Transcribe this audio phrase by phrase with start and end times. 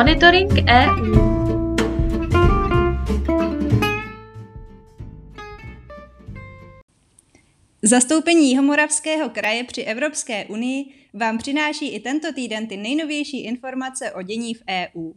[0.00, 1.14] Monitoring EU.
[7.82, 14.22] Zastoupení Jihomoravského kraje při Evropské unii vám přináší i tento týden ty nejnovější informace o
[14.22, 15.12] dění v EU.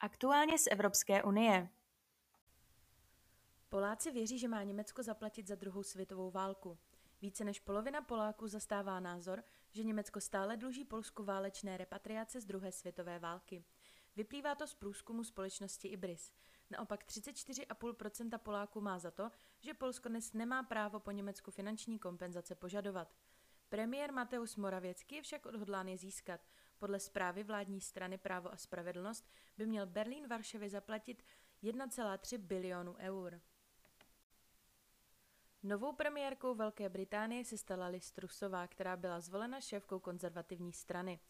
[0.00, 1.68] Aktuálně z Evropské unie.
[3.68, 6.78] Poláci věří, že má Německo zaplatit za druhou světovou válku.
[7.22, 12.72] Více než polovina Poláků zastává názor, že Německo stále dluží Polsku válečné repatriace z druhé
[12.72, 13.64] světové války.
[14.16, 16.32] Vyplývá to z průzkumu společnosti Ibris.
[16.70, 22.54] Naopak 34,5% Poláků má za to, že Polsko dnes nemá právo po Německu finanční kompenzace
[22.54, 23.14] požadovat.
[23.68, 26.40] Premiér Mateusz Moravěcký je však odhodlán je získat.
[26.78, 31.22] Podle zprávy vládní strany Právo a spravedlnost by měl Berlín Varšavě zaplatit
[31.62, 33.40] 1,3 bilionu eur.
[35.62, 41.20] Novou premiérkou Velké Británie se stala Liz Trussová, která byla zvolena šéfkou konzervativní strany.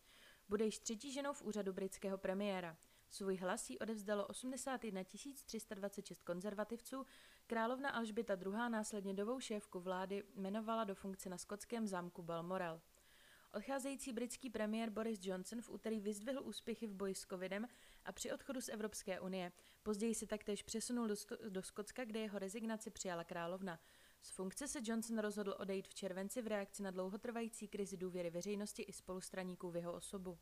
[0.49, 2.77] Bude již třetí ženou v úřadu britského premiéra.
[3.11, 5.05] Svůj hlas jí odevzdalo 81
[5.45, 7.07] 326 konzervativců,
[7.47, 8.53] královna Alžběta II.
[8.53, 12.81] následně novou šéfku vlády jmenovala do funkce na skotském zámku Balmoral.
[13.55, 17.69] Odcházející britský premiér Boris Johnson v úterý vyzdvihl úspěchy v boji s covidem
[18.05, 19.53] a při odchodu z Evropské unie.
[19.83, 21.15] Později se taktéž přesunul do,
[21.49, 23.81] do Skotska, kde jeho rezignaci přijala královna.
[24.23, 28.83] Z funkce se Johnson rozhodl odejít v červenci v reakci na dlouhotrvající krizi důvěry veřejnosti
[28.83, 30.39] i spolustraníků v jeho osobu.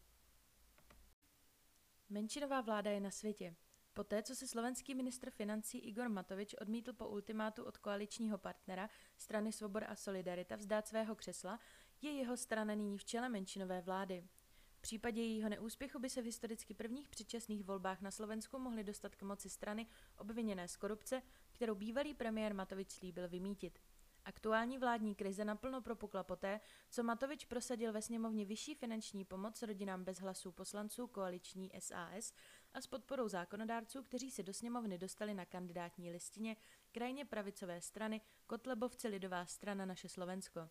[2.08, 3.56] Menšinová vláda je na světě.
[3.94, 9.52] Poté, co se slovenský ministr financí Igor Matovič odmítl po ultimátu od koaličního partnera strany
[9.52, 11.60] Svoboda a Solidarita vzdát svého křesla,
[12.02, 14.24] je jeho strana nyní v čele menšinové vlády.
[14.70, 19.16] V případě jejího neúspěchu by se v historicky prvních předčasných volbách na Slovensku mohly dostat
[19.16, 19.86] k moci strany
[20.18, 21.22] obviněné z korupce,
[21.56, 23.78] kterou bývalý premiér Matovič slíbil vymítit.
[24.24, 30.04] Aktuální vládní krize naplno propukla poté, co Matovič prosadil ve sněmovně vyšší finanční pomoc rodinám
[30.04, 32.32] bez hlasů poslanců koaliční SAS
[32.74, 36.56] a s podporou zákonodárců, kteří se do sněmovny dostali na kandidátní listině
[36.92, 40.68] krajně pravicové strany Kotlebovce Lidová strana Naše Slovensko.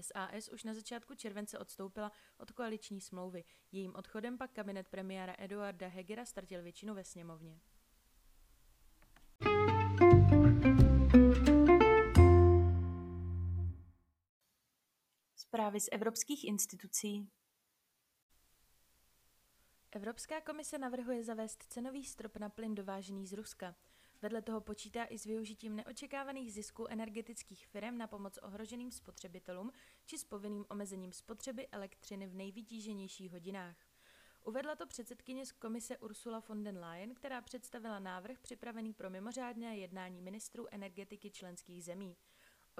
[0.00, 3.44] SAS už na začátku července odstoupila od koaliční smlouvy.
[3.72, 7.60] Jejím odchodem pak kabinet premiéra Eduarda Hegera ztratil většinu ve sněmovně.
[15.50, 17.28] Zprávy z evropských institucí.
[19.92, 23.74] Evropská komise navrhuje zavést cenový strop na plyn dovážený z Ruska.
[24.22, 29.72] Vedle toho počítá i s využitím neočekávaných zisků energetických firm na pomoc ohroženým spotřebitelům
[30.06, 33.76] či s povinným omezením spotřeby elektřiny v nejvytíženějších hodinách.
[34.44, 39.76] Uvedla to předsedkyně z komise Ursula von den Leyen, která představila návrh připravený pro mimořádné
[39.76, 42.16] jednání ministrů energetiky členských zemí.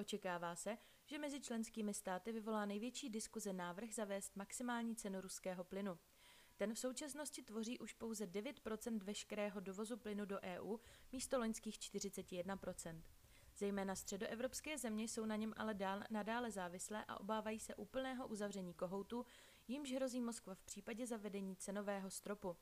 [0.01, 5.99] Očekává se, že mezi členskými státy vyvolá největší diskuze návrh zavést maximální cenu ruského plynu.
[6.57, 10.77] Ten v současnosti tvoří už pouze 9% veškerého dovozu plynu do EU
[11.13, 13.03] místo loňských 41%
[13.57, 18.75] Zejména středoevropské země jsou na něm ale dál, nadále závislé a obávají se úplného uzavření
[18.75, 19.27] kohoutu,
[19.69, 22.57] jimž hrozí Moskva v případě zavedení cenového stropu.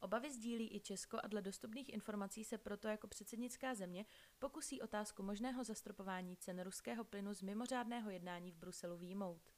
[0.00, 4.06] Obavy sdílí i Česko a dle dostupných informací se proto jako předsednická země
[4.38, 9.52] pokusí otázku možného zastropování cen ruského plynu z mimořádného jednání v Bruselu výjmout.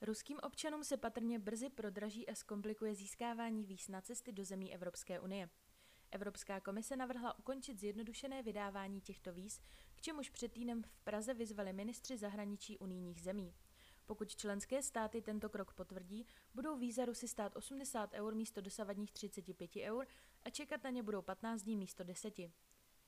[0.00, 5.20] Ruským občanům se patrně brzy prodraží a zkomplikuje získávání víz na cesty do zemí Evropské
[5.20, 5.50] unie.
[6.10, 9.60] Evropská komise navrhla ukončit zjednodušené vydávání těchto víz,
[9.94, 13.54] k čemuž před týdnem v Praze vyzvali ministři zahraničí unijních zemí.
[14.06, 19.70] Pokud členské státy tento krok potvrdí, budou víza Rusy stát 80 eur místo dosavadních 35
[19.76, 20.06] eur
[20.44, 22.34] a čekat na ně budou 15 dní místo 10.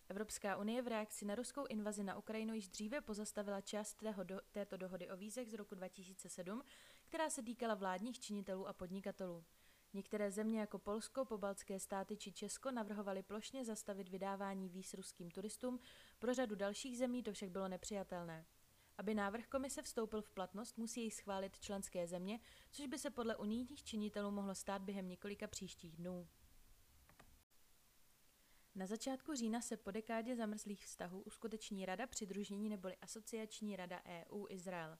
[0.09, 4.41] Evropská unie v reakci na ruskou invazi na Ukrajinu již dříve pozastavila část tého do,
[4.53, 6.63] této dohody o vízech z roku 2007,
[7.05, 9.45] která se týkala vládních činitelů a podnikatelů.
[9.93, 15.81] Některé země jako Polsko, pobaltské státy či Česko navrhovaly plošně zastavit vydávání víz ruským turistům,
[16.19, 18.47] pro řadu dalších zemí to však bylo nepřijatelné.
[18.99, 23.37] Aby návrh komise vstoupil v platnost, musí jej schválit členské země, což by se podle
[23.37, 26.29] unijních činitelů mohlo stát během několika příštích dnů.
[28.75, 34.47] Na začátku října se po dekádě zamrzlých vztahů uskuteční Rada přidružení neboli Asociační rada EU
[34.49, 34.99] Izrael.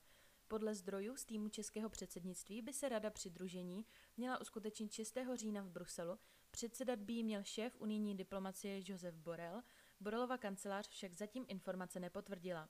[0.49, 3.87] Podle zdrojů z týmu českého předsednictví by se Rada přidružení
[4.17, 5.19] měla uskutečnit 6.
[5.35, 6.19] října v Bruselu,
[6.51, 9.63] předsedat by měl šéf unijní diplomacie Josef Borel,
[10.01, 12.69] Borelova kancelář však zatím informace nepotvrdila.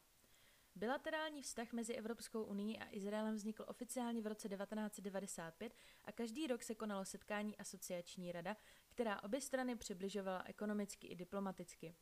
[0.76, 5.74] Bilaterální vztah mezi Evropskou unii a Izraelem vznikl oficiálně v roce 1995
[6.04, 8.56] a každý rok se konalo setkání asociační rada,
[8.88, 11.94] která obě strany přibližovala ekonomicky i diplomaticky.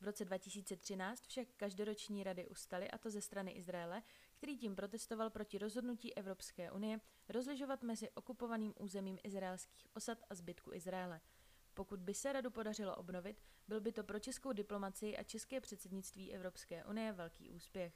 [0.00, 4.02] V roce 2013 však každoroční rady ustaly, a to ze strany Izraele,
[4.36, 10.72] který tím protestoval proti rozhodnutí Evropské unie rozlišovat mezi okupovaným územím izraelských osad a zbytku
[10.72, 11.20] Izraele.
[11.74, 16.32] Pokud by se radu podařilo obnovit, byl by to pro českou diplomacii a české předsednictví
[16.34, 17.94] Evropské unie velký úspěch.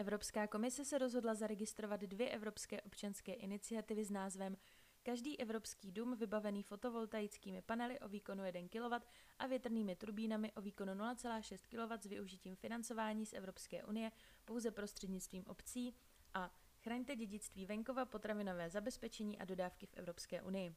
[0.00, 4.56] Evropská komise se rozhodla zaregistrovat dvě evropské občanské iniciativy s názvem
[5.02, 8.94] Každý evropský dům vybavený fotovoltaickými panely o výkonu 1 kW
[9.38, 14.12] a větrnými turbínami o výkonu 0,6 kW s využitím financování z Evropské unie
[14.44, 15.94] pouze prostřednictvím obcí
[16.34, 20.74] a Chraňte dědictví venkova, potravinové zabezpečení a dodávky v Evropské unii.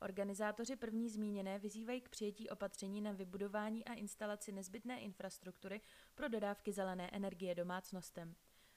[0.00, 5.80] Organizátoři první zmíněné vyzývají k přijetí opatření na vybudování a instalaci nezbytné infrastruktury
[6.14, 8.34] pro dodávky zelené energie domácnostem.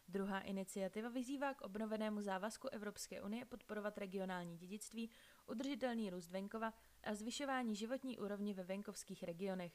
[0.10, 5.10] Druhá iniciativa vyzývá k obnovenému závazku Evropské unie podporovat regionální dědictví,
[5.48, 6.74] udržitelný růst venkova
[7.04, 9.74] a zvyšování životní úrovně ve venkovských regionech.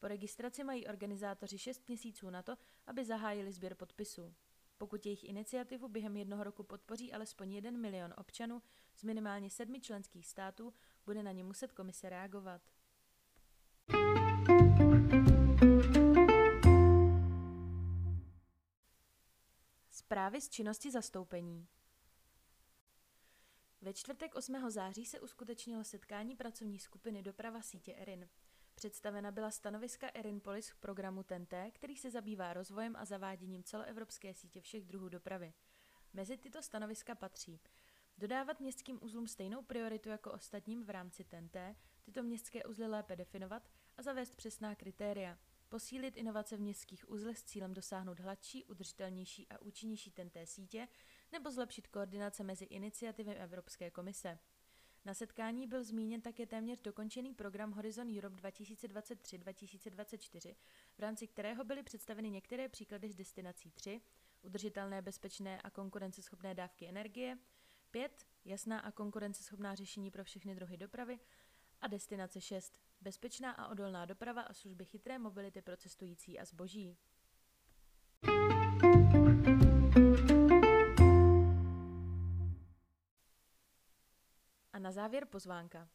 [0.00, 2.56] Po registraci mají organizátoři 6 měsíců na to,
[2.86, 4.34] aby zahájili sběr podpisů.
[4.78, 8.62] Pokud jejich iniciativu během jednoho roku podpoří alespoň 1 milion občanů
[8.94, 10.74] z minimálně sedmi členských států,
[11.06, 12.62] bude na ně muset komise reagovat.
[20.14, 21.68] Zprávy z činnosti zastoupení
[23.80, 24.70] Ve čtvrtek 8.
[24.70, 28.28] září se uskutečnilo setkání pracovní skupiny Doprava sítě ERIN.
[28.74, 34.34] Představena byla stanoviska Erin Polis k programu TNT, který se zabývá rozvojem a zaváděním celoevropské
[34.34, 35.52] sítě všech druhů dopravy.
[36.12, 37.60] Mezi tyto stanoviska patří
[38.18, 41.56] dodávat městským uzlům stejnou prioritu jako ostatním v rámci TNT,
[42.02, 45.38] tyto městské uzly lépe definovat a zavést přesná kritéria,
[45.68, 50.88] posílit inovace v městských uzlech s cílem dosáhnout hladší, udržitelnější a účinnější TNT sítě
[51.32, 54.38] nebo zlepšit koordinace mezi iniciativy Evropské komise.
[55.04, 60.54] Na setkání byl zmíněn také téměř dokončený program Horizon Europe 2023-2024,
[60.96, 64.00] v rámci kterého byly představeny některé příklady z destinací 3,
[64.42, 67.38] udržitelné, bezpečné a konkurenceschopné dávky energie,
[67.90, 71.18] 5, jasná a konkurenceschopná řešení pro všechny druhy dopravy
[71.84, 76.96] a destinace 6, bezpečná a odolná doprava a služby chytré mobility pro cestující a zboží.
[84.72, 85.88] A na závěr pozvánka.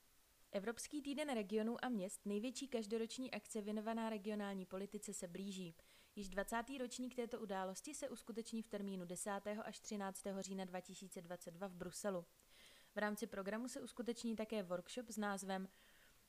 [0.51, 5.75] Evropský týden regionů a měst, největší každoroční akce věnovaná regionální politice, se blíží.
[6.15, 6.63] Již 20.
[6.79, 9.31] ročník této události se uskuteční v termínu 10.
[9.63, 10.23] až 13.
[10.39, 12.25] října 2022 v Bruselu.
[12.95, 15.69] V rámci programu se uskuteční také workshop s názvem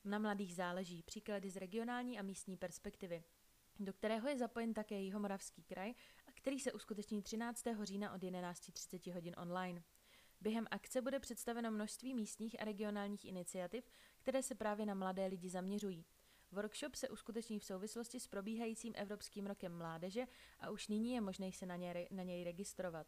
[0.03, 3.23] Na mladých záleží příklady z regionální a místní perspektivy,
[3.79, 5.93] do kterého je zapojen také Jihomoravský kraj
[6.27, 7.63] a který se uskuteční 13.
[7.83, 9.83] října od 11.30 hodin online.
[10.41, 15.49] Během akce bude představeno množství místních a regionálních iniciativ, které se právě na mladé lidi
[15.49, 16.05] zaměřují.
[16.51, 20.27] Workshop se uskuteční v souvislosti s probíhajícím Evropským rokem mládeže
[20.59, 23.07] a už nyní je možné se na, ně, na něj registrovat.